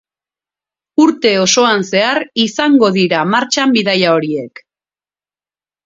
[1.03, 4.69] Urte osoan zehar izango dira martxan bidaia horiek.